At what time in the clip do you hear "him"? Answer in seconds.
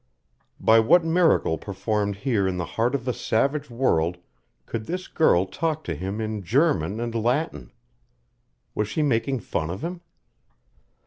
5.95-6.19, 9.83-10.01